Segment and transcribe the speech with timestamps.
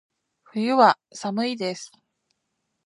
[0.45, 1.91] 冬は、寒いです。